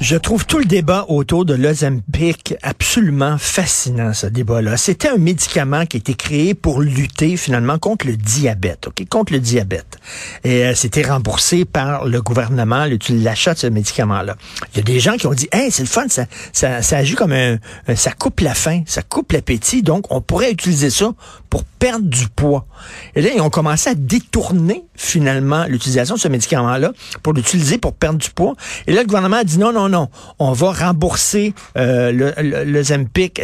Je 0.00 0.16
trouve 0.16 0.46
tout 0.46 0.58
le 0.58 0.64
débat 0.64 1.04
autour 1.08 1.44
de 1.44 1.52
l'Ozempic 1.52 2.54
absolument 2.62 3.36
fascinant, 3.36 4.14
ce 4.14 4.26
débat-là. 4.26 4.78
C'était 4.78 5.10
un 5.10 5.18
médicament 5.18 5.84
qui 5.84 5.98
a 5.98 5.98
été 5.98 6.14
créé 6.14 6.54
pour 6.54 6.80
lutter 6.80 7.36
finalement 7.36 7.78
contre 7.78 8.06
le 8.06 8.16
diabète, 8.16 8.86
ok, 8.86 9.06
contre 9.10 9.34
le 9.34 9.40
diabète. 9.40 9.98
Et 10.42 10.64
euh, 10.64 10.74
c'était 10.74 11.02
remboursé 11.02 11.66
par 11.66 12.06
le 12.06 12.22
gouvernement, 12.22 12.86
l'achat 13.10 13.52
de 13.52 13.58
ce 13.58 13.66
médicament-là. 13.66 14.36
Il 14.72 14.78
y 14.78 14.80
a 14.80 14.84
des 14.84 15.00
gens 15.00 15.16
qui 15.18 15.26
ont 15.26 15.34
dit, 15.34 15.48
hey, 15.52 15.70
c'est 15.70 15.82
le 15.82 15.88
fun, 15.88 16.06
ça, 16.08 16.24
ça, 16.54 16.80
ça 16.80 16.96
agit 16.96 17.14
comme 17.14 17.32
un, 17.32 17.58
ça 17.94 18.12
coupe 18.12 18.40
la 18.40 18.54
faim, 18.54 18.82
ça 18.86 19.02
coupe 19.02 19.32
l'appétit, 19.32 19.82
donc 19.82 20.06
on 20.08 20.22
pourrait 20.22 20.50
utiliser 20.50 20.88
ça 20.88 21.12
pour 21.50 21.64
perdre 21.64 22.06
du 22.06 22.28
poids. 22.28 22.66
Et 23.14 23.22
là, 23.22 23.30
ils 23.34 23.40
ont 23.40 23.50
commencé 23.50 23.90
à 23.90 23.94
détourner 23.94 24.84
finalement 24.94 25.66
l'utilisation 25.66 26.14
de 26.14 26.20
ce 26.20 26.28
médicament-là 26.28 26.92
pour 27.22 27.32
l'utiliser 27.32 27.76
pour 27.78 27.92
perdre 27.92 28.18
du 28.18 28.30
poids. 28.30 28.54
Et 28.86 28.92
là, 28.92 29.02
le 29.02 29.06
gouvernement 29.06 29.38
a 29.38 29.44
dit 29.44 29.58
non, 29.58 29.72
non, 29.72 29.88
non, 29.88 30.08
on 30.38 30.52
va 30.52 30.72
rembourser 30.72 31.54
euh, 31.76 32.12
le, 32.12 32.32
le, 32.38 32.82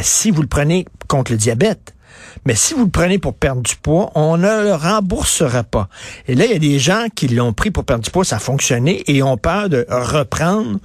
si 0.02 0.30
vous 0.30 0.42
le 0.42 0.48
prenez 0.48 0.86
contre 1.08 1.32
le 1.32 1.38
diabète. 1.38 1.94
Mais 2.44 2.54
si 2.54 2.74
vous 2.74 2.84
le 2.84 2.90
prenez 2.90 3.18
pour 3.18 3.34
perdre 3.34 3.62
du 3.62 3.74
poids, 3.76 4.12
on 4.14 4.36
ne 4.36 4.62
le 4.62 4.74
remboursera 4.74 5.64
pas. 5.64 5.88
Et 6.28 6.34
là, 6.34 6.44
il 6.44 6.52
y 6.52 6.54
a 6.54 6.58
des 6.58 6.78
gens 6.78 7.06
qui 7.14 7.28
l'ont 7.28 7.52
pris 7.52 7.70
pour 7.70 7.84
perdre 7.84 8.04
du 8.04 8.10
poids, 8.10 8.24
ça 8.24 8.36
a 8.36 8.38
fonctionné, 8.38 9.02
et 9.08 9.22
ont 9.22 9.36
peur 9.36 9.68
de 9.68 9.84
reprendre 9.88 10.78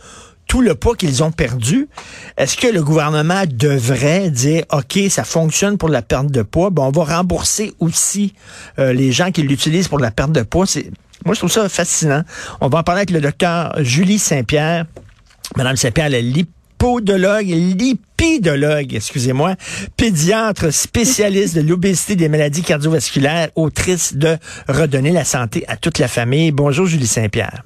tout 0.52 0.60
le 0.60 0.76
poids 0.76 0.98
qu'ils 0.98 1.24
ont 1.24 1.32
perdu. 1.32 1.88
Est-ce 2.36 2.58
que 2.58 2.68
le 2.68 2.84
gouvernement 2.84 3.44
devrait 3.48 4.30
dire, 4.30 4.66
OK, 4.74 5.00
ça 5.10 5.24
fonctionne 5.24 5.78
pour 5.78 5.88
la 5.88 6.02
perte 6.02 6.28
de 6.28 6.42
poids, 6.42 6.70
ben 6.72 6.84
on 6.84 6.92
va 6.92 7.06
rembourser 7.06 7.74
aussi 7.80 8.34
euh, 8.78 8.92
les 8.92 9.14
gens 9.14 9.32
qui 9.32 9.44
l'utilisent 9.44 9.88
pour 9.88 10.00
la 10.00 10.12
perte 10.12 10.34
de 10.34 10.42
poids? 10.42 10.66
Moi, 11.26 11.36
je 11.36 11.40
trouve 11.40 11.52
ça 11.52 11.70
fascinant. 11.70 12.24
On 12.60 12.68
va 12.68 12.80
en 12.80 12.84
parler 12.84 13.00
avec 13.00 13.12
le 13.12 13.22
docteur 13.22 13.74
Julie 13.78 14.20
Saint-Pierre. 14.20 14.88
Madame 15.56 15.78
Saint-Pierre, 15.78 16.08
elle 16.08 16.16
est 16.16 16.22
lipodologue, 16.22 17.48
lipidologue, 17.48 18.94
excusez-moi, 18.94 19.56
pédiatre 19.96 20.74
spécialiste 20.74 21.56
de 21.56 21.62
l'obésité 21.62 22.18
des 22.18 22.28
maladies 22.28 22.64
cardiovasculaires, 22.64 23.48
autrice 23.56 24.16
de 24.16 24.36
Redonner 24.68 25.12
la 25.12 25.24
santé 25.24 25.64
à 25.70 25.78
toute 25.78 25.98
la 25.98 26.10
famille. 26.10 26.52
Bonjour 26.52 26.88
Julie 26.88 27.08
Saint-Pierre. 27.08 27.64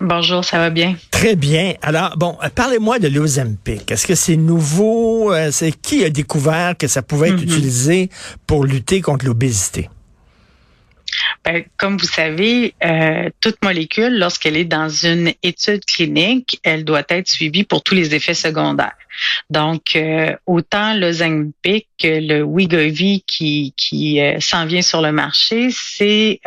Bonjour, 0.00 0.44
ça 0.44 0.58
va 0.58 0.70
bien? 0.70 0.94
Très 1.10 1.36
bien. 1.36 1.74
Alors, 1.80 2.16
bon, 2.18 2.36
euh, 2.42 2.48
parlez-moi 2.54 2.98
de 2.98 3.08
l'Ozempic. 3.08 3.90
Est-ce 3.90 4.06
que 4.06 4.14
c'est 4.14 4.36
nouveau? 4.36 5.32
Euh, 5.32 5.50
c'est 5.50 5.72
qui 5.72 6.04
a 6.04 6.10
découvert 6.10 6.76
que 6.76 6.86
ça 6.86 7.00
pouvait 7.00 7.30
être 7.30 7.36
mm-hmm. 7.36 7.42
utilisé 7.42 8.10
pour 8.46 8.64
lutter 8.64 9.00
contre 9.00 9.24
l'obésité? 9.24 9.88
Ben, 11.44 11.64
comme 11.76 11.96
vous 11.96 12.06
savez, 12.06 12.74
euh, 12.84 13.30
toute 13.40 13.62
molécule, 13.62 14.18
lorsqu'elle 14.18 14.56
est 14.56 14.64
dans 14.64 14.88
une 14.88 15.32
étude 15.42 15.84
clinique, 15.84 16.60
elle 16.64 16.84
doit 16.84 17.04
être 17.08 17.28
suivie 17.28 17.64
pour 17.64 17.82
tous 17.82 17.94
les 17.94 18.14
effets 18.14 18.34
secondaires. 18.34 18.96
Donc, 19.48 19.96
euh, 19.96 20.34
autant 20.46 20.92
le 20.94 21.10
Zempic 21.12 21.86
que 21.98 22.20
le 22.20 22.44
Wegovy 22.44 23.22
qui, 23.26 23.72
qui 23.76 24.20
euh, 24.20 24.38
s'en 24.40 24.66
vient 24.66 24.82
sur 24.82 25.00
le 25.00 25.12
marché, 25.12 25.68
c'est 25.70 26.40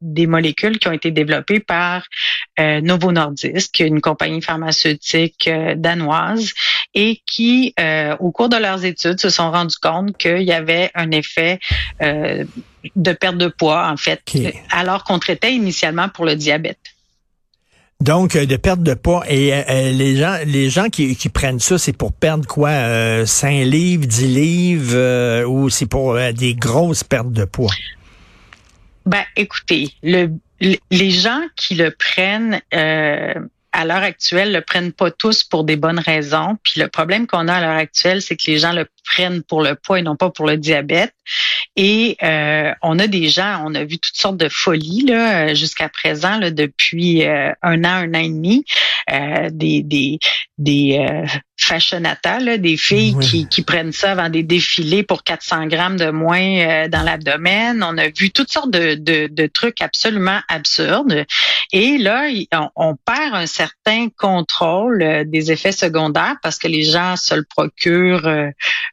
des 0.00 0.26
molécules 0.26 0.78
qui 0.78 0.88
ont 0.88 0.92
été 0.92 1.10
développées 1.10 1.60
par 1.60 2.04
Novo 2.58 3.12
Nordisk, 3.12 3.80
une 3.80 4.00
compagnie 4.00 4.42
pharmaceutique 4.42 5.50
danoise, 5.76 6.52
et 6.94 7.20
qui, 7.26 7.74
au 8.20 8.30
cours 8.30 8.48
de 8.48 8.56
leurs 8.56 8.84
études, 8.84 9.20
se 9.20 9.30
sont 9.30 9.50
rendus 9.50 9.78
compte 9.80 10.16
qu'il 10.16 10.42
y 10.42 10.52
avait 10.52 10.90
un 10.94 11.10
effet 11.10 11.58
de 12.96 13.12
perte 13.12 13.36
de 13.36 13.48
poids, 13.48 13.88
en 13.88 13.96
fait, 13.96 14.20
alors 14.70 15.04
qu'on 15.04 15.18
traitait 15.18 15.54
initialement 15.54 16.08
pour 16.08 16.24
le 16.24 16.36
diabète. 16.36 16.78
Donc, 18.02 18.34
euh, 18.34 18.46
de 18.46 18.56
perte 18.56 18.82
de 18.82 18.94
poids. 18.94 19.22
Et 19.28 19.54
euh, 19.54 19.62
euh, 19.68 19.92
les 19.92 20.16
gens 20.16 20.36
les 20.44 20.70
gens 20.70 20.88
qui, 20.88 21.14
prennent 21.32 21.60
ça, 21.60 21.78
c'est 21.78 21.92
pour 21.92 22.12
perdre 22.12 22.46
quoi? 22.48 22.70
Euh, 22.70 23.26
5 23.26 23.64
livres, 23.64 24.06
10 24.06 24.26
livres, 24.26 25.44
ou 25.44 25.70
c'est 25.70 25.86
pour 25.86 26.18
des 26.34 26.54
grosses 26.54 27.04
pertes 27.04 27.30
de 27.30 27.44
poids? 27.44 27.72
Ben, 29.06 29.22
écoutez, 29.36 29.90
le, 30.02 30.32
les 30.90 31.10
gens 31.10 31.42
qui 31.54 31.76
le 31.76 31.92
prennent 31.92 32.60
à 33.72 33.84
l'heure 33.84 34.02
actuelle, 34.02 34.52
le 34.52 34.60
prennent 34.60 34.92
pas 34.92 35.10
tous 35.10 35.44
pour 35.44 35.64
des 35.64 35.76
bonnes 35.76 35.98
raisons. 35.98 36.56
Puis 36.62 36.80
le 36.80 36.88
problème 36.88 37.26
qu'on 37.26 37.48
a 37.48 37.54
à 37.54 37.60
l'heure 37.60 37.76
actuelle, 37.76 38.22
c'est 38.22 38.36
que 38.36 38.50
les 38.50 38.58
gens 38.58 38.72
le 38.72 38.86
prennent 39.04 39.42
pour 39.42 39.62
le 39.62 39.74
poids 39.74 39.98
et 39.98 40.02
non 40.02 40.16
pas 40.16 40.30
pour 40.30 40.46
le 40.46 40.56
diabète. 40.56 41.14
Et 41.76 42.16
euh, 42.22 42.72
on 42.82 42.98
a 42.98 43.06
des 43.06 43.28
gens, 43.28 43.62
on 43.66 43.74
a 43.74 43.84
vu 43.84 43.98
toutes 43.98 44.16
sortes 44.16 44.36
de 44.36 44.48
folies 44.50 45.06
là 45.06 45.54
jusqu'à 45.54 45.88
présent, 45.88 46.38
là, 46.38 46.50
depuis 46.50 47.26
euh, 47.26 47.50
un 47.62 47.84
an, 47.84 48.04
un 48.04 48.14
an 48.14 48.20
et 48.20 48.28
demi, 48.28 48.64
euh, 49.10 49.50
des 49.50 49.82
des 49.82 50.18
des 50.58 51.24
fashionata, 51.58 52.40
là, 52.40 52.58
des 52.58 52.76
filles 52.76 53.16
qui, 53.20 53.48
qui 53.48 53.62
prennent 53.62 53.92
ça 53.92 54.12
avant 54.12 54.28
des 54.28 54.42
défilés 54.42 55.02
pour 55.02 55.22
400 55.22 55.66
grammes 55.66 55.96
de 55.96 56.10
moins 56.10 56.88
dans 56.88 57.02
l'abdomen. 57.02 57.82
On 57.82 57.98
a 57.98 58.08
vu 58.08 58.30
toutes 58.30 58.50
sortes 58.50 58.70
de, 58.70 58.94
de, 58.94 59.28
de, 59.28 59.46
trucs 59.46 59.80
absolument 59.80 60.40
absurdes. 60.48 61.24
Et 61.72 61.98
là, 61.98 62.28
on, 62.52 62.68
on 62.74 62.96
perd 62.96 63.34
un 63.34 63.46
certain 63.46 64.08
contrôle 64.16 65.24
des 65.26 65.52
effets 65.52 65.72
secondaires 65.72 66.36
parce 66.42 66.58
que 66.58 66.68
les 66.68 66.82
gens 66.82 67.16
se 67.16 67.34
le 67.34 67.44
procurent 67.44 68.28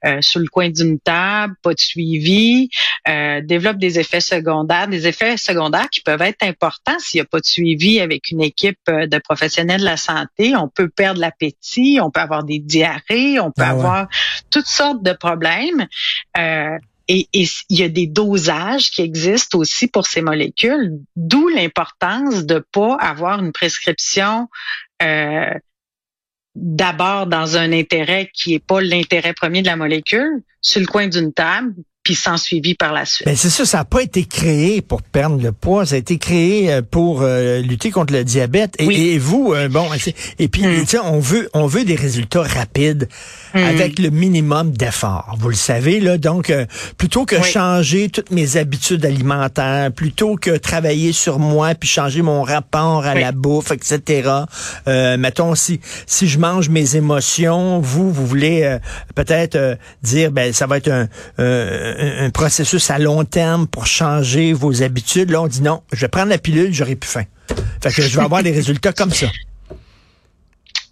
euh, 0.05 0.21
sur 0.21 0.39
le 0.39 0.47
coin 0.47 0.69
d'une 0.69 0.97
table, 0.97 1.55
pas 1.61 1.73
de 1.73 1.79
suivi, 1.79 2.69
euh, 3.09 3.41
développe 3.41 3.77
des 3.77 3.99
effets 3.99 4.21
secondaires, 4.21 4.87
des 4.87 5.07
effets 5.07 5.35
secondaires 5.35 5.89
qui 5.89 5.99
peuvent 5.99 6.21
être 6.21 6.41
importants 6.41 6.97
s'il 6.99 7.19
n'y 7.19 7.23
a 7.23 7.25
pas 7.25 7.41
de 7.41 7.45
suivi 7.45 7.99
avec 7.99 8.29
une 8.29 8.41
équipe 8.41 8.79
euh, 8.87 9.07
de 9.07 9.17
professionnels 9.17 9.81
de 9.81 9.85
la 9.85 9.97
santé. 9.99 10.55
On 10.55 10.67
peut 10.67 10.89
perdre 10.89 11.19
l'appétit, 11.19 11.99
on 12.01 12.09
peut 12.09 12.21
avoir 12.21 12.43
des 12.43 12.59
diarrhées, 12.59 13.39
on 13.39 13.51
peut 13.51 13.63
ah 13.65 13.71
avoir 13.71 14.07
toutes 14.49 14.67
sortes 14.67 15.03
de 15.03 15.13
problèmes. 15.13 15.87
Euh, 16.37 16.77
et, 17.07 17.27
il 17.33 17.79
y 17.79 17.83
a 17.83 17.89
des 17.89 18.07
dosages 18.07 18.91
qui 18.91 19.01
existent 19.01 19.57
aussi 19.57 19.87
pour 19.87 20.05
ces 20.05 20.21
molécules, 20.21 20.99
d'où 21.15 21.47
l'importance 21.49 22.45
de 22.45 22.63
pas 22.71 22.95
avoir 22.99 23.39
une 23.39 23.51
prescription 23.51 24.47
euh, 25.01 25.53
d'abord 26.55 27.27
dans 27.27 27.57
un 27.57 27.71
intérêt 27.71 28.29
qui 28.33 28.53
est 28.53 28.65
pas 28.65 28.81
l'intérêt 28.81 29.33
premier 29.33 29.61
de 29.61 29.67
la 29.67 29.75
molécule, 29.75 30.43
sur 30.61 30.81
le 30.81 30.87
coin 30.87 31.07
d'une 31.07 31.33
table, 31.33 31.73
puis 32.09 32.15
sans 32.15 32.37
suivi 32.37 32.73
par 32.73 32.91
la 32.91 33.05
suite. 33.05 33.27
Ben 33.27 33.35
c'est 33.35 33.51
ça, 33.51 33.65
ça 33.65 33.77
n'a 33.77 33.85
pas 33.85 34.01
été 34.01 34.25
créé 34.25 34.81
pour 34.81 35.03
perdre 35.03 35.39
le 35.39 35.51
poids, 35.51 35.85
ça 35.85 35.93
a 35.93 35.99
été 35.99 36.17
créé 36.17 36.73
euh, 36.73 36.81
pour 36.81 37.21
euh, 37.21 37.61
lutter 37.61 37.91
contre 37.91 38.13
le 38.13 38.23
diabète. 38.23 38.73
Et, 38.79 39.13
et 39.13 39.19
vous, 39.19 39.53
euh, 39.53 39.69
bon, 39.69 39.87
et 40.39 40.47
puis 40.47 40.63
mm. 40.65 40.85
on 41.03 41.19
veut 41.19 41.51
on 41.53 41.67
veut 41.67 41.85
des 41.85 41.93
résultats 41.93 42.41
rapides 42.41 43.07
mm. 43.53 43.59
avec 43.59 43.99
le 43.99 44.09
minimum 44.09 44.71
d'efforts. 44.71 45.35
Vous 45.37 45.49
le 45.49 45.55
savez 45.55 45.99
là, 45.99 46.17
donc 46.17 46.51
plutôt 46.97 47.25
que 47.25 47.43
changer 47.43 48.09
toutes 48.09 48.31
mes 48.31 48.57
habitudes 48.57 49.05
alimentaires, 49.05 49.91
plutôt 49.91 50.35
que 50.35 50.57
travailler 50.57 51.13
sur 51.13 51.37
moi 51.37 51.75
puis 51.75 51.87
changer 51.87 52.23
mon 52.23 52.41
rapport 52.41 53.05
à 53.05 53.13
la 53.13 53.31
bouffe, 53.31 53.71
etc. 53.71 54.31
mettons 54.87 55.53
si 55.53 55.79
si 56.07 56.27
je 56.27 56.39
mange 56.39 56.69
mes 56.69 56.95
émotions, 56.95 57.79
vous 57.79 58.11
vous 58.11 58.25
voulez 58.25 58.79
peut-être 59.13 59.77
dire 60.01 60.31
ben 60.31 60.51
ça 60.53 60.65
va 60.65 60.77
être 60.77 60.89
un 60.89 61.07
un, 61.37 61.98
processus 62.33 62.89
à 62.89 62.99
long 62.99 63.25
terme 63.25 63.67
pour 63.67 63.87
changer 63.87 64.53
vos 64.53 64.83
habitudes. 64.83 65.31
Là, 65.31 65.41
on 65.41 65.47
dit 65.47 65.61
non, 65.61 65.83
je 65.91 66.01
vais 66.01 66.07
prendre 66.07 66.29
la 66.29 66.37
pilule, 66.37 66.73
j'aurai 66.73 66.95
plus 66.95 67.09
faim. 67.09 67.25
Fait 67.81 67.91
que 67.91 68.01
je 68.01 68.15
vais 68.15 68.23
avoir 68.23 68.43
des 68.43 68.51
résultats 68.51 68.93
comme 68.93 69.11
ça. 69.11 69.27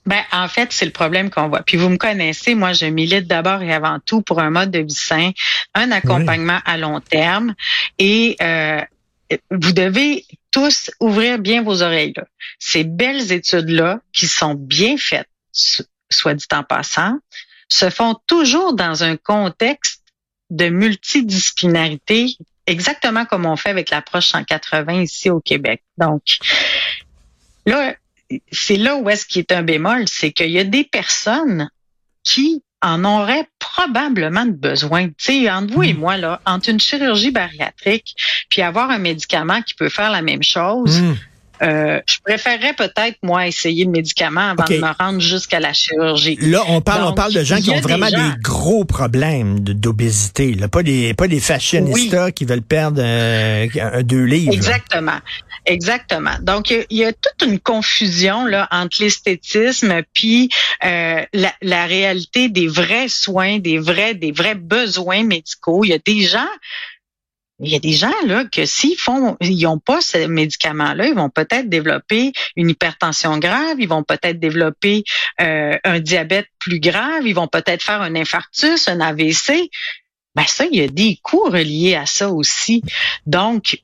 Ben, 0.08 0.24
en 0.32 0.48
fait, 0.48 0.70
c'est 0.72 0.86
le 0.86 0.92
problème 0.92 1.30
qu'on 1.30 1.50
voit. 1.50 1.64
Puis 1.64 1.76
vous 1.76 1.90
me 1.90 1.98
connaissez, 1.98 2.56
moi, 2.56 2.72
je 2.72 2.86
milite 2.86 3.28
d'abord 3.28 3.62
et 3.62 3.74
avant 3.74 4.00
tout 4.06 4.22
pour 4.22 4.40
un 4.40 4.50
mode 4.50 4.72
de 4.72 4.80
vie 4.80 4.94
sain, 4.94 5.32
un 5.74 5.92
accompagnement 5.92 6.60
à 6.64 6.78
long 6.78 7.02
terme. 7.02 7.54
Et 8.00 8.38
euh, 8.42 8.82
vous 9.52 9.74
devez 9.74 10.26
tous 10.52 10.92
ouvrir 11.02 11.40
bien 11.40 11.62
vos 11.62 11.84
oreilles. 11.84 12.14
Là. 12.16 12.24
Ces 12.58 12.86
belles 12.86 13.34
études-là, 13.34 14.00
qui 14.14 14.28
sont 14.28 14.54
bien 14.56 14.96
faites, 14.98 15.28
soit 15.52 16.34
dit 16.36 16.46
en 16.54 16.64
passant, 16.64 17.20
se 17.68 17.90
font 17.90 18.16
toujours 18.28 18.74
dans 18.74 19.04
un 19.04 19.18
contexte 19.18 20.04
de 20.50 20.70
multidisciplinarité, 20.70 22.38
exactement 22.66 23.26
comme 23.26 23.46
on 23.46 23.56
fait 23.56 23.70
avec 23.70 23.90
l'approche 23.90 24.28
180 24.28 25.02
ici 25.02 25.30
au 25.30 25.40
Québec. 25.40 25.84
Donc, 25.98 26.22
là, 27.66 27.96
c'est 28.52 28.78
là 28.78 28.96
où 28.96 29.10
est-ce 29.10 29.26
qui 29.26 29.40
est 29.40 29.52
un 29.52 29.64
bémol, 29.64 30.06
c'est 30.08 30.32
qu'il 30.32 30.52
y 30.52 30.60
a 30.60 30.64
des 30.64 30.84
personnes 30.84 31.70
qui 32.24 32.64
en 32.82 33.04
auraient 33.06 33.48
probablement 33.60 34.46
besoin. 34.46 35.08
Tu 35.08 35.14
sais, 35.18 35.50
entre 35.50 35.74
vous 35.74 35.84
et 35.84 35.94
hmm. 35.94 36.00
moi, 36.00 36.18
là, 36.18 36.42
entre 36.46 36.70
une 36.70 36.80
chirurgie 36.80 37.32
bariatrique 37.32 38.16
puis 38.50 38.62
avoir 38.62 38.92
un 38.92 39.00
médicament 39.00 39.62
qui 39.62 39.74
peut 39.74 39.90
faire 39.90 40.12
la 40.12 40.22
même 40.22 40.44
chose, 40.44 41.02
hmm. 41.02 41.16
Euh, 41.62 42.00
je 42.08 42.18
préférerais 42.24 42.74
peut-être, 42.74 43.18
moi, 43.24 43.48
essayer 43.48 43.86
le 43.86 43.92
médicament 43.92 44.52
avant 44.52 44.66
de 44.66 44.78
me 44.78 44.98
rendre 44.98 45.20
jusqu'à 45.20 45.60
la 45.60 45.74
chirurgie. 45.74 46.38
Là, 46.42 46.64
on 46.68 46.82
parle, 46.82 47.04
on 47.04 47.14
parle 47.14 47.34
de 47.34 47.44
gens 47.44 47.58
qui 47.58 47.72
ont 47.72 47.80
vraiment 47.80 48.10
des, 48.10 48.42
gros 48.42 48.86
problèmes 48.86 49.60
d'obésité, 49.60 50.56
pas 50.72 50.84
des, 50.84 51.14
pas 51.14 51.28
des 51.28 51.40
fashionistas 51.40 52.32
qui 52.32 52.46
veulent 52.46 52.62
perdre 52.62 53.02
un, 53.02 54.04
deux 54.04 54.24
livres. 54.24 54.54
Exactement. 54.54 55.20
Exactement. 55.66 56.36
Donc, 56.42 56.72
il 56.72 56.98
y, 56.98 57.04
a 57.04 57.12
toute 57.12 57.46
une 57.46 57.60
confusion 57.60 58.46
là 58.46 58.70
entre 58.72 59.02
l'esthétisme 59.02 60.02
puis 60.14 60.50
euh, 60.86 61.26
la, 61.34 61.54
la, 61.62 61.86
réalité 61.86 62.48
des 62.48 62.68
vrais 62.68 63.10
soins, 63.10 63.60
des 63.60 63.78
vrais, 63.78 64.14
des 64.14 64.32
vrais 64.32 64.56
besoins 64.56 65.24
médicaux. 65.24 65.84
Il 65.84 65.90
y 65.90 65.94
a 65.94 66.00
des 66.00 66.22
gens 66.22 66.48
il 67.60 67.72
y 67.72 67.76
a 67.76 67.80
des 67.80 67.94
gens 67.94 68.14
là 68.26 68.46
que 68.46 68.66
s'ils 68.66 68.98
font, 68.98 69.36
ils 69.42 69.64
n'ont 69.64 69.80
pas 69.80 70.02
ce 70.02 70.28
médicament-là, 70.28 71.08
ils 71.08 71.16
vont 71.16 71.30
peut-être 71.30 71.70
développer 71.70 72.32
une 72.56 72.70
hypertension 72.70 73.38
grave, 73.40 73.78
ils 73.80 73.88
vont 73.88 74.04
peut-être 74.04 74.40
développer 74.40 75.04
euh, 75.42 75.78
un 75.84 76.00
diabète 76.00 76.48
plus 76.60 76.80
grave, 76.80 77.26
ils 77.26 77.34
vont 77.34 77.48
peut-être 77.48 77.82
faire 77.82 78.02
un 78.02 78.16
infarctus, 78.16 78.88
un 78.88 79.00
AVC. 79.00 79.70
Ben 80.36 80.46
ça, 80.46 80.66
il 80.72 80.78
y 80.78 80.84
a 80.84 80.88
des 80.88 81.20
coûts 81.24 81.50
reliés 81.50 81.96
à 81.96 82.06
ça 82.06 82.30
aussi. 82.30 82.84
Donc, 83.26 83.82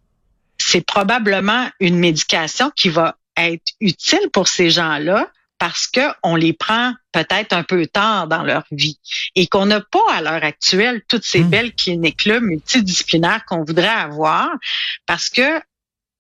c'est 0.59 0.85
probablement 0.85 1.67
une 1.79 1.97
médication 1.97 2.71
qui 2.75 2.89
va 2.89 3.17
être 3.37 3.73
utile 3.79 4.29
pour 4.31 4.47
ces 4.47 4.69
gens-là 4.69 5.31
parce 5.59 5.88
qu'on 5.88 6.35
les 6.35 6.53
prend 6.53 6.94
peut-être 7.11 7.53
un 7.53 7.63
peu 7.63 7.85
tard 7.85 8.27
dans 8.27 8.44
leur 8.44 8.63
vie 8.71 9.00
et 9.35 9.47
qu'on 9.47 9.65
n'a 9.65 9.81
pas 9.81 10.11
à 10.11 10.21
l'heure 10.21 10.44
actuelle 10.44 11.01
toutes 11.07 11.25
ces 11.25 11.41
hmm. 11.41 11.50
belles 11.50 11.73
cliniques-là 11.73 12.39
multidisciplinaires 12.39 13.45
qu'on 13.45 13.63
voudrait 13.63 13.88
avoir 13.88 14.50
parce 15.05 15.29
que 15.29 15.61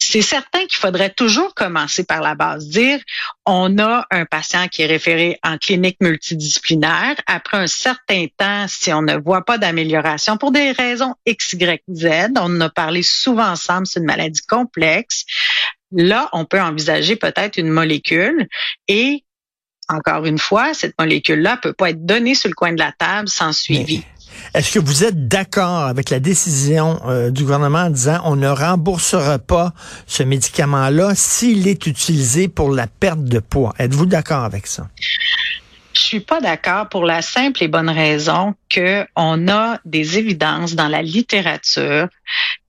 c'est 0.05 0.21
certain 0.21 0.59
qu'il 0.59 0.77
faudrait 0.79 1.11
toujours 1.11 1.53
commencer 1.55 2.03
par 2.03 2.21
la 2.21 2.35
base, 2.35 2.67
dire 2.67 2.99
on 3.45 3.77
a 3.79 4.05
un 4.11 4.25
patient 4.25 4.67
qui 4.67 4.81
est 4.81 4.85
référé 4.85 5.39
en 5.43 5.57
clinique 5.57 5.97
multidisciplinaire. 6.01 7.15
Après 7.25 7.57
un 7.57 7.67
certain 7.67 8.25
temps, 8.37 8.65
si 8.67 8.91
on 8.93 9.01
ne 9.01 9.15
voit 9.15 9.45
pas 9.45 9.57
d'amélioration 9.57 10.37
pour 10.37 10.51
des 10.51 10.71
raisons 10.71 11.15
X, 11.25 11.53
Y, 11.53 11.83
Z, 11.93 12.07
on 12.37 12.57
en 12.57 12.61
a 12.61 12.69
parlé 12.69 13.01
souvent 13.01 13.47
ensemble, 13.47 13.87
c'est 13.87 13.99
une 13.99 14.05
maladie 14.05 14.41
complexe. 14.47 15.25
Là, 15.93 16.29
on 16.33 16.45
peut 16.45 16.61
envisager 16.61 17.15
peut-être 17.15 17.57
une 17.57 17.69
molécule 17.69 18.47
et 18.87 19.23
encore 19.89 20.25
une 20.25 20.39
fois, 20.39 20.73
cette 20.73 20.97
molécule-là 20.97 21.57
peut 21.61 21.73
pas 21.73 21.89
être 21.89 22.05
donnée 22.05 22.35
sur 22.35 22.49
le 22.49 22.55
coin 22.55 22.73
de 22.73 22.79
la 22.79 22.93
table 22.93 23.27
sans 23.27 23.51
suivi. 23.51 24.03
Est-ce 24.53 24.73
que 24.73 24.79
vous 24.79 25.03
êtes 25.03 25.27
d'accord 25.27 25.85
avec 25.85 26.09
la 26.09 26.19
décision 26.19 26.99
euh, 27.05 27.29
du 27.29 27.43
gouvernement 27.43 27.83
en 27.83 27.89
disant 27.89 28.21
on 28.25 28.35
ne 28.35 28.47
remboursera 28.47 29.39
pas 29.39 29.73
ce 30.07 30.23
médicament-là 30.23 31.13
s'il 31.15 31.67
est 31.67 31.85
utilisé 31.85 32.47
pour 32.47 32.71
la 32.71 32.87
perte 32.87 33.23
de 33.23 33.39
poids? 33.39 33.73
Êtes-vous 33.77 34.05
d'accord 34.05 34.43
avec 34.43 34.67
ça? 34.67 34.89
Je 35.93 36.01
suis 36.01 36.19
pas 36.19 36.41
d'accord 36.41 36.89
pour 36.89 37.05
la 37.05 37.21
simple 37.21 37.63
et 37.63 37.67
bonne 37.67 37.89
raison 37.89 38.55
que 38.69 39.05
on 39.15 39.47
a 39.47 39.79
des 39.85 40.17
évidences 40.17 40.73
dans 40.73 40.87
la 40.87 41.03
littérature 41.03 42.07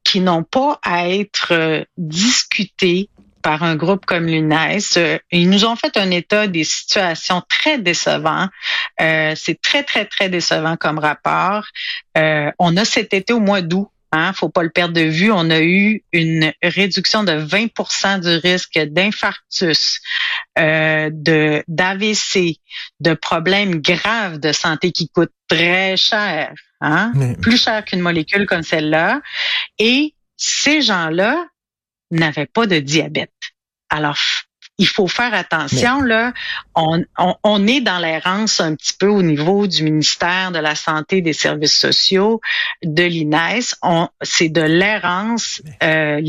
qui 0.05 0.20
n'ont 0.20 0.43
pas 0.43 0.79
à 0.82 1.09
être 1.09 1.53
euh, 1.53 1.85
discutées 1.97 3.09
par 3.44 3.62
un 3.62 3.76
groupe 3.76 4.06
comme 4.06 4.26
l'UNES. 4.26 4.96
Euh, 4.96 5.19
ils 5.31 5.49
nous 5.49 5.64
ont 5.64 5.76
fait 5.76 5.96
un 5.96 6.11
état 6.11 6.49
des 6.49 6.64
situations 6.64 7.43
très 7.49 7.79
décevants. 7.79 8.49
Euh, 9.00 9.35
c'est 9.37 9.61
très, 9.61 9.85
très, 9.85 10.06
très 10.06 10.29
décevant 10.29 10.76
comme 10.76 10.99
rapport. 10.99 11.67
Euh, 12.19 12.50
on 12.58 12.76
a 12.76 12.85
cet 12.85 13.14
été 13.14 13.32
au 13.32 13.41
mois 13.41 13.62
d'août 13.62 13.88
Hein, 14.17 14.32
faut 14.32 14.49
pas 14.49 14.62
le 14.62 14.70
perdre 14.70 14.94
de 14.94 15.00
vue. 15.00 15.32
On 15.32 15.50
a 15.50 15.61
eu 15.61 16.05
une 16.12 16.52
réduction 16.62 17.25
de 17.25 17.32
20% 17.32 18.20
du 18.20 18.37
risque 18.37 18.79
d'infarctus, 18.79 20.00
euh, 20.56 21.11
de 21.12 21.64
d'AVC, 21.67 22.61
de 23.00 23.14
problèmes 23.14 23.81
graves 23.81 24.38
de 24.38 24.52
santé 24.52 24.93
qui 24.93 25.08
coûtent 25.08 25.35
très 25.49 25.96
cher, 25.96 26.55
hein, 26.81 27.12
plus 27.43 27.61
cher 27.61 27.85
qu'une 27.85 27.99
molécule 27.99 28.46
comme 28.46 28.62
celle-là. 28.62 29.20
Et 29.81 30.14
ces 30.37 30.81
gens-là 30.81 31.44
n'avaient 32.12 32.46
pas 32.46 32.69
de 32.69 32.79
diabète. 32.79 33.33
Alors, 33.90 34.19
il 34.78 34.88
faut 34.88 35.06
faire 35.06 35.34
attention 35.34 36.00
là. 36.00 36.32
On, 36.75 37.04
on, 37.44 37.66
est 37.66 37.81
dans 37.81 37.98
l'errance 37.98 38.60
un 38.60 38.75
petit 38.75 38.94
peu 38.98 39.06
au 39.06 39.22
niveau 39.22 39.66
du 39.66 39.84
ministère 39.84 40.50
de 40.50 40.58
la 40.58 40.75
santé 40.75 41.19
et 41.19 41.22
des 41.22 41.32
services 41.32 41.78
sociaux, 41.78 42.40
de 42.82 43.04
l'INES. 43.04 43.76
C'est 44.22 44.48
de 44.48 44.62
l'errance 44.62 45.62
euh, 45.82 46.22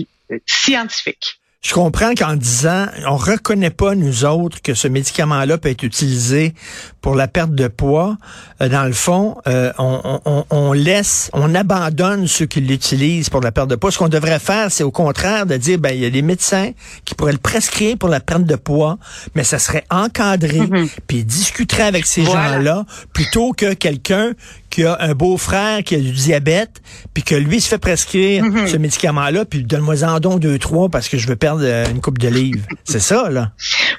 scientifique. 0.45 1.39
Je 1.65 1.73
comprends 1.73 2.13
qu'en 2.13 2.35
disant, 2.35 2.85
on 3.07 3.17
reconnaît 3.17 3.71
pas, 3.71 3.95
nous 3.95 4.23
autres, 4.23 4.61
que 4.61 4.75
ce 4.75 4.87
médicament-là 4.87 5.57
peut 5.57 5.69
être 5.69 5.81
utilisé 5.81 6.53
pour 7.01 7.15
la 7.15 7.27
perte 7.27 7.55
de 7.55 7.67
poids. 7.67 8.17
Euh, 8.61 8.69
dans 8.69 8.83
le 8.83 8.93
fond, 8.93 9.37
euh, 9.47 9.73
on, 9.79 10.21
on, 10.25 10.45
on, 10.51 10.73
laisse, 10.73 11.31
on 11.33 11.55
abandonne 11.55 12.27
ceux 12.27 12.45
qui 12.45 12.61
l'utilisent 12.61 13.31
pour 13.31 13.41
la 13.41 13.51
perte 13.51 13.67
de 13.67 13.75
poids. 13.75 13.91
Ce 13.91 13.97
qu'on 13.97 14.09
devrait 14.09 14.37
faire, 14.37 14.71
c'est 14.71 14.83
au 14.83 14.91
contraire 14.91 15.47
de 15.47 15.57
dire, 15.57 15.79
ben, 15.79 15.89
il 15.89 16.01
y 16.01 16.05
a 16.05 16.11
des 16.11 16.21
médecins 16.21 16.69
qui 17.03 17.15
pourraient 17.15 17.31
le 17.31 17.39
prescrire 17.39 17.97
pour 17.97 18.09
la 18.09 18.19
perte 18.19 18.43
de 18.43 18.55
poids, 18.55 18.99
mais 19.33 19.43
ça 19.43 19.57
serait 19.57 19.85
encadré, 19.89 20.59
mm-hmm. 20.59 20.89
puis 21.07 21.17
ils 21.17 21.25
discuteraient 21.25 21.87
avec 21.87 22.05
ces 22.05 22.25
gens-là, 22.25 22.85
plutôt 23.11 23.53
que 23.53 23.73
quelqu'un 23.73 24.33
qui 24.75 24.83
a 24.83 24.97
un 24.99 25.13
beau-frère 25.13 25.83
qui 25.83 25.95
a 25.95 25.99
du 25.99 26.11
diabète, 26.11 26.81
puis 27.13 27.23
que 27.23 27.33
lui 27.33 27.61
se 27.61 27.69
fait 27.69 27.77
prescrire 27.77 28.43
mhm. 28.43 28.67
ce 28.67 28.75
médicament-là, 28.75 29.45
puis 29.45 29.63
donne-moi 29.63 30.03
en 30.03 30.19
don 30.19 30.35
deux, 30.35 30.59
trois 30.59 30.89
parce 30.89 31.07
que 31.07 31.17
je 31.17 31.27
veux 31.27 31.37
perdre 31.37 31.61
euh, 31.63 31.89
une 31.89 32.01
coupe 32.01 32.17
de 32.17 32.27
livres. 32.27 32.65
C'est 32.83 32.99
ça, 32.99 33.29
là? 33.29 33.53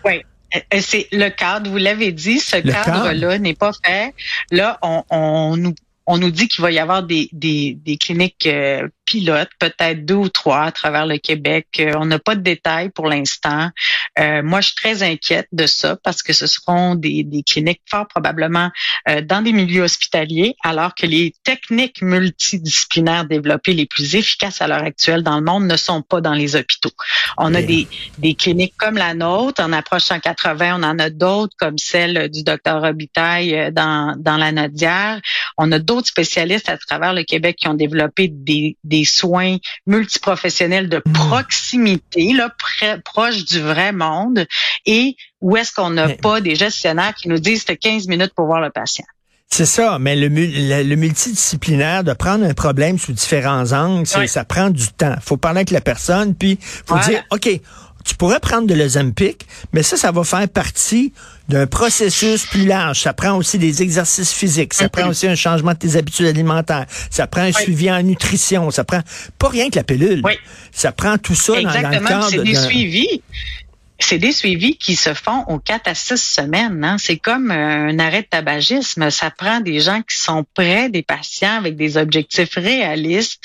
Oui. 0.04 0.20
Euh, 0.54 0.58
euh, 0.74 0.78
c'est 0.80 1.08
le 1.12 1.28
cadre, 1.30 1.70
vous 1.70 1.78
l'avez 1.78 2.12
dit, 2.12 2.38
ce 2.38 2.56
cadre-là 2.56 3.38
n'est 3.38 3.54
pas 3.54 3.72
fait. 3.84 4.14
Là, 4.52 4.78
on, 4.82 5.02
on, 5.10 5.56
nous 5.56 5.74
on 6.06 6.18
nous 6.18 6.30
dit 6.30 6.46
qu'il 6.46 6.62
va 6.62 6.70
y 6.70 6.78
avoir 6.78 7.02
des, 7.02 7.28
des, 7.32 7.76
des 7.84 7.96
cliniques 7.96 8.46
euh, 8.46 8.86
pilotes, 9.06 9.50
peut-être 9.58 10.04
deux 10.04 10.14
ou 10.14 10.28
trois 10.28 10.62
à 10.64 10.72
travers 10.72 11.06
le 11.06 11.18
Québec. 11.18 11.66
Euh, 11.80 11.94
on 11.96 12.06
n'a 12.06 12.18
pas 12.18 12.34
de 12.34 12.42
détails 12.42 12.90
pour 12.90 13.06
l'instant. 13.06 13.70
Euh, 14.18 14.42
moi, 14.42 14.60
je 14.60 14.66
suis 14.68 14.76
très 14.76 15.02
inquiète 15.02 15.48
de 15.52 15.66
ça 15.66 15.96
parce 16.02 16.22
que 16.22 16.32
ce 16.32 16.46
seront 16.46 16.94
des, 16.94 17.22
des 17.24 17.42
cliniques 17.42 17.82
fort 17.88 18.06
probablement 18.08 18.70
dans 19.24 19.42
des 19.42 19.52
milieux 19.52 19.82
hospitaliers, 19.82 20.56
alors 20.64 20.94
que 20.94 21.06
les 21.06 21.34
techniques 21.44 22.02
multidisciplinaires 22.02 23.24
développées 23.24 23.72
les 23.72 23.86
plus 23.86 24.16
efficaces 24.16 24.60
à 24.60 24.66
l'heure 24.66 24.82
actuelle 24.82 25.22
dans 25.22 25.36
le 25.36 25.44
monde 25.44 25.66
ne 25.66 25.76
sont 25.76 26.02
pas 26.02 26.20
dans 26.20 26.34
les 26.34 26.56
hôpitaux. 26.56 26.90
On 27.36 27.54
a 27.54 27.62
des, 27.62 27.86
des 28.18 28.34
cliniques 28.34 28.74
comme 28.76 28.96
la 28.96 29.14
nôtre, 29.14 29.62
en 29.62 29.72
approche 29.72 30.02
180, 30.04 30.80
on 30.80 30.82
en 30.82 30.98
a 30.98 31.10
d'autres 31.10 31.54
comme 31.58 31.78
celle 31.78 32.28
du 32.30 32.42
docteur 32.42 32.82
Robitaille 32.82 33.72
dans, 33.72 34.14
dans 34.18 34.36
la 34.36 34.52
Nodière. 34.52 35.20
On 35.56 35.70
a 35.72 35.78
d'autres 35.78 36.08
spécialistes 36.08 36.68
à 36.68 36.78
travers 36.78 37.12
le 37.12 37.24
Québec 37.24 37.56
qui 37.60 37.68
ont 37.68 37.74
développé 37.74 38.28
des, 38.28 38.76
des 38.84 38.95
soins 39.04 39.56
multiprofessionnels 39.86 40.88
de 40.88 41.02
hmm. 41.04 41.12
proximité, 41.12 42.32
là, 42.32 42.50
proche 43.04 43.44
du 43.44 43.60
vrai 43.60 43.92
monde, 43.92 44.46
et 44.84 45.16
où 45.40 45.56
est-ce 45.56 45.72
qu'on 45.72 45.90
n'a 45.90 46.08
pas 46.08 46.40
des 46.40 46.54
gestionnaires 46.54 47.14
qui 47.14 47.28
nous 47.28 47.38
disent 47.38 47.64
15 47.64 48.08
minutes 48.08 48.32
pour 48.34 48.46
voir 48.46 48.60
le 48.60 48.70
patient. 48.70 49.06
C'est 49.48 49.66
ça, 49.66 49.98
mais 50.00 50.16
le, 50.16 50.26
le, 50.26 50.96
multidisciplinaire, 50.96 52.02
de 52.02 52.12
prendre 52.12 52.44
un 52.44 52.52
problème 52.52 52.98
sous 52.98 53.12
différents 53.12 53.72
angles, 53.72 54.06
ça 54.06 54.44
prend 54.44 54.70
du 54.70 54.88
temps. 54.88 55.14
faut 55.22 55.36
parler 55.36 55.58
avec 55.58 55.70
la 55.70 55.80
personne, 55.80 56.34
puis 56.34 56.58
faut 56.60 56.98
dire, 56.98 57.22
OK, 57.30 57.48
tu 58.06 58.14
pourrais 58.14 58.40
prendre 58.40 58.66
de 58.66 58.74
l'Ozempic, 58.74 59.46
mais 59.72 59.82
ça, 59.82 59.96
ça 59.96 60.12
va 60.12 60.22
faire 60.22 60.48
partie 60.48 61.12
d'un 61.48 61.66
processus 61.66 62.46
plus 62.46 62.64
large. 62.64 63.02
Ça 63.02 63.12
prend 63.12 63.36
aussi 63.36 63.58
des 63.58 63.82
exercices 63.82 64.32
physiques, 64.32 64.74
ça 64.74 64.88
prend 64.88 65.08
aussi 65.08 65.26
un 65.26 65.34
changement 65.34 65.72
de 65.72 65.78
tes 65.78 65.96
habitudes 65.96 66.26
alimentaires, 66.26 66.86
ça 67.10 67.26
prend 67.26 67.42
un 67.42 67.52
suivi 67.52 67.90
en 67.90 68.02
nutrition, 68.02 68.70
ça 68.70 68.84
prend 68.84 69.00
pas 69.38 69.48
rien 69.48 69.70
que 69.70 69.76
la 69.76 69.84
pilule. 69.84 70.22
Ça 70.72 70.92
prend 70.92 71.18
tout 71.18 71.34
ça 71.34 71.54
dans, 71.54 71.62
dans, 71.62 71.90
le 71.90 72.06
cadre 72.06 72.28
c'est 72.30 72.42
des 72.44 72.54
suivis 72.54 73.22
c'est 73.98 74.18
des 74.18 74.32
suivis 74.32 74.76
qui 74.76 74.94
se 74.94 75.14
font 75.14 75.44
aux 75.48 75.58
quatre 75.58 75.88
à 75.88 75.94
six 75.94 76.22
semaines. 76.22 76.84
Hein. 76.84 76.96
C'est 76.98 77.16
comme 77.16 77.50
un 77.50 77.98
arrêt 77.98 78.22
de 78.22 78.28
tabagisme. 78.28 79.10
Ça 79.10 79.30
prend 79.30 79.60
des 79.60 79.80
gens 79.80 80.02
qui 80.02 80.16
sont 80.16 80.44
près 80.54 80.90
des 80.90 81.02
patients 81.02 81.56
avec 81.56 81.76
des 81.76 81.96
objectifs 81.96 82.54
réalistes 82.54 83.44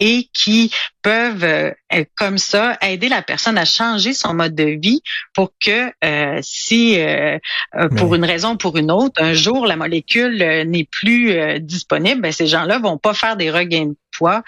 et 0.00 0.28
qui 0.32 0.70
peuvent, 1.02 1.44
euh, 1.44 1.72
comme 2.16 2.38
ça, 2.38 2.76
aider 2.82 3.08
la 3.08 3.22
personne 3.22 3.58
à 3.58 3.64
changer 3.64 4.12
son 4.14 4.34
mode 4.34 4.54
de 4.54 4.78
vie 4.80 5.02
pour 5.34 5.52
que 5.64 5.92
euh, 6.04 6.40
si, 6.42 7.00
euh, 7.00 7.38
pour 7.96 8.14
une 8.14 8.24
raison 8.24 8.54
ou 8.54 8.56
pour 8.56 8.76
une 8.76 8.90
autre, 8.90 9.22
un 9.22 9.34
jour 9.34 9.66
la 9.66 9.76
molécule 9.76 10.38
n'est 10.66 10.88
plus 10.90 11.60
disponible, 11.60 12.20
ben, 12.20 12.32
ces 12.32 12.46
gens-là 12.46 12.78
vont 12.78 12.98
pas 12.98 13.14
faire 13.14 13.36
des 13.36 13.50
regains 13.50 13.86
de 13.86 13.96
poids, 14.16 14.42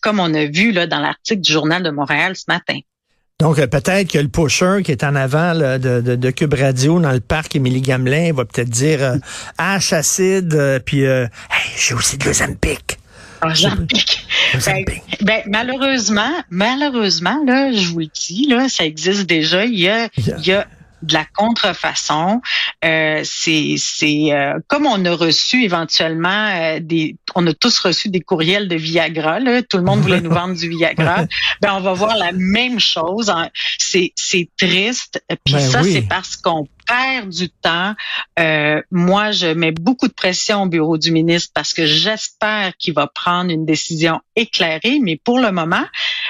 comme 0.00 0.20
on 0.20 0.32
a 0.34 0.44
vu 0.46 0.72
là 0.72 0.86
dans 0.86 1.00
l'article 1.00 1.40
du 1.40 1.52
Journal 1.52 1.82
de 1.82 1.90
Montréal 1.90 2.36
ce 2.36 2.44
matin. 2.48 2.78
Donc, 3.42 3.58
euh, 3.58 3.66
peut-être 3.66 4.12
que 4.12 4.18
le 4.20 4.28
pusher 4.28 4.82
qui 4.84 4.92
est 4.92 5.02
en 5.02 5.16
avant 5.16 5.52
de, 5.52 6.00
de, 6.00 6.30
Cube 6.30 6.54
Radio 6.54 7.00
dans 7.00 7.10
le 7.10 7.18
parc 7.18 7.56
Émilie 7.56 7.80
Gamelin 7.80 8.32
va 8.32 8.44
peut-être 8.44 8.70
dire 8.70 9.02
euh, 9.02 9.16
H 9.58 9.92
acide, 9.92 10.54
euh, 10.54 10.78
puis 10.78 11.02
hey, 11.02 11.26
j'ai 11.76 11.94
aussi 11.94 12.18
de 12.18 12.24
l'Ozempic. 12.24 12.98
Ozempic. 13.44 14.24
Ben, 14.64 14.84
ben, 15.22 15.42
malheureusement, 15.48 16.30
malheureusement, 16.50 17.42
là, 17.44 17.72
je 17.72 17.88
vous 17.88 17.98
le 17.98 18.06
dis, 18.14 18.46
là, 18.48 18.68
ça 18.68 18.84
existe 18.84 19.26
déjà. 19.26 19.64
Il 19.64 19.80
y 19.80 19.88
a, 19.88 20.08
il 20.16 20.46
y 20.46 20.52
a 20.52 20.68
de 21.02 21.14
la 21.14 21.24
contrefaçon. 21.24 22.40
Euh, 22.84 23.20
c'est 23.24 23.74
c'est 23.76 24.32
euh, 24.32 24.58
comme 24.68 24.86
on 24.86 25.04
a 25.04 25.14
reçu 25.14 25.64
éventuellement 25.64 26.48
euh, 26.48 26.78
des, 26.80 27.16
on 27.34 27.46
a 27.46 27.52
tous 27.54 27.78
reçu 27.80 28.08
des 28.08 28.20
courriels 28.20 28.68
de 28.68 28.76
Viagra. 28.76 29.40
Là, 29.40 29.62
tout 29.62 29.76
le 29.76 29.84
monde 29.84 30.00
voulait 30.00 30.20
nous 30.20 30.30
vendre 30.32 30.54
du 30.54 30.68
Viagra. 30.68 31.24
Ben 31.60 31.74
on 31.74 31.80
va 31.80 31.92
voir 31.92 32.16
la 32.16 32.32
même 32.32 32.80
chose. 32.80 33.32
C'est 33.78 34.12
c'est 34.16 34.48
triste. 34.58 35.22
Puis 35.44 35.54
ben 35.54 35.60
ça 35.60 35.82
c'est 35.82 36.02
parce 36.02 36.36
qu'on 36.36 36.66
du 37.26 37.50
temps. 37.50 37.94
Euh, 38.38 38.80
moi, 38.90 39.30
je 39.30 39.46
mets 39.46 39.72
beaucoup 39.72 40.08
de 40.08 40.12
pression 40.12 40.62
au 40.62 40.66
bureau 40.66 40.98
du 40.98 41.10
ministre 41.10 41.50
parce 41.54 41.74
que 41.74 41.86
j'espère 41.86 42.76
qu'il 42.78 42.94
va 42.94 43.06
prendre 43.06 43.50
une 43.50 43.64
décision 43.64 44.20
éclairée. 44.36 44.98
Mais 45.00 45.20
pour 45.22 45.38
le 45.38 45.52
moment, 45.52 45.84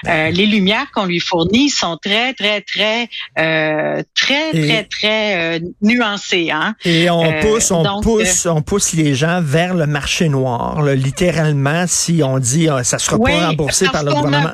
euh, 0.09 0.31
les 0.31 0.47
lumières 0.47 0.91
qu'on 0.93 1.05
lui 1.05 1.21
fournit 1.21 1.71
sont 1.71 1.97
très, 1.97 2.35
très, 2.35 2.61
très, 2.61 3.09
euh, 3.39 4.03
très, 4.15 4.51
très, 4.53 4.85
très 4.85 5.59
euh, 5.59 5.61
nuancées. 5.81 6.51
Hein? 6.51 6.75
Et 6.85 7.09
on 7.11 7.41
pousse, 7.41 7.71
on 7.71 8.01
pousse, 8.01 8.47
on 8.47 8.63
pousse 8.63 8.93
les 8.93 9.15
gens 9.15 9.41
vers 9.43 9.75
le 9.75 9.87
marché 9.87 10.29
noir. 10.29 10.83
littéralement, 10.83 11.85
si 11.87 12.23
on 12.25 12.39
dit 12.39 12.69
ça 12.83 12.99
sera 12.99 13.19
pas 13.19 13.47
remboursé 13.49 13.87
par 13.89 14.05
le 14.05 14.13
gouvernement. 14.13 14.53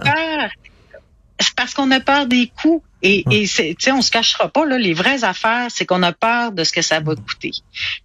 C'est 1.41 1.55
parce 1.55 1.73
qu'on 1.73 1.91
a 1.93 2.00
peur 2.00 2.27
des 2.27 2.50
coûts. 2.61 2.83
Et, 3.02 3.25
et 3.31 3.47
c'est, 3.47 3.76
on 3.93 4.02
se 4.02 4.11
cachera 4.11 4.49
pas 4.49 4.67
là. 4.67 4.78
Les 4.78 4.93
vraies 4.93 5.25
affaires, 5.25 5.69
c'est 5.71 5.87
qu'on 5.87 6.02
a 6.02 6.12
peur 6.12 6.52
de 6.52 6.64
ce 6.64 6.73
que 6.73 6.83
ça 6.83 7.00
va 7.00 7.14
coûter. 7.14 7.52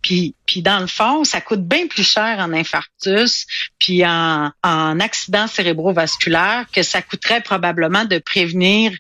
Puis, 0.02 0.36
puis 0.46 0.62
dans 0.62 0.80
le 0.80 0.88
fond, 0.88 1.24
ça 1.24 1.42
coûte 1.42 1.68
bien 1.68 1.88
plus 1.88 2.04
cher 2.04 2.38
en 2.40 2.54
infarctus, 2.54 3.48
puis 3.80 4.06
en, 4.06 4.52
en 4.64 5.00
accident 5.00 5.48
cérébrovasculaire 5.48 6.66
que 6.72 6.84
ça 6.84 7.02
coûterait 7.02 7.42
probablement 7.42 8.06
de 8.06 8.20
prévenir 8.20 8.92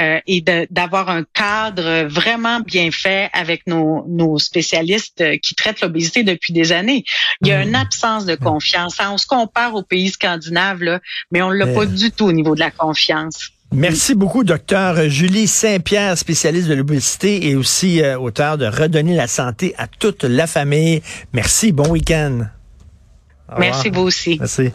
euh, 0.00 0.20
et 0.26 0.42
d'avoir 0.70 1.10
un 1.10 1.22
cadre 1.34 2.04
vraiment 2.04 2.60
bien 2.60 2.90
fait 2.90 3.28
avec 3.34 3.66
nos, 3.66 4.06
nos 4.08 4.38
spécialistes 4.38 5.22
qui 5.40 5.54
traitent 5.54 5.82
l'obésité 5.82 6.22
depuis 6.22 6.54
des 6.54 6.72
années. 6.72 7.04
Il 7.42 7.48
y 7.48 7.52
a 7.52 7.62
une 7.62 7.72
mmh. 7.72 7.74
absence 7.74 8.24
de 8.24 8.34
confiance. 8.34 8.96
On 9.00 9.18
se 9.18 9.26
compare 9.26 9.74
aux 9.74 9.82
pays 9.82 10.08
scandinaves, 10.08 10.82
là, 10.82 11.00
mais 11.30 11.42
on 11.42 11.50
l'a 11.50 11.66
pas 11.66 11.84
du 11.84 12.10
tout 12.10 12.24
au 12.24 12.32
niveau 12.32 12.54
de 12.54 12.60
la 12.60 12.70
confiance. 12.70 13.50
Merci 13.72 14.14
beaucoup, 14.14 14.44
docteur 14.44 15.08
Julie 15.08 15.46
Saint-Pierre, 15.46 16.18
spécialiste 16.18 16.68
de 16.68 16.74
l'obésité 16.74 17.48
et 17.48 17.56
aussi 17.56 18.02
euh, 18.02 18.18
auteur 18.18 18.58
de 18.58 18.66
Redonner 18.66 19.16
la 19.16 19.26
santé 19.26 19.74
à 19.78 19.86
toute 19.86 20.24
la 20.24 20.46
famille. 20.46 21.02
Merci, 21.32 21.72
bon 21.72 21.88
week-end. 21.88 22.46
Merci 23.58 23.90
vous 23.90 24.02
aussi. 24.02 24.36
Merci. 24.38 24.70